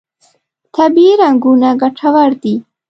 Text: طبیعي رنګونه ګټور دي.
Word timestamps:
طبیعي 0.75 1.13
رنګونه 1.21 1.69
ګټور 1.81 2.29
دي. 2.43 2.55